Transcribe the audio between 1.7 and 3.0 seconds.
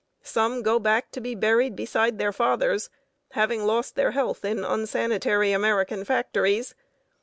beside their fathers,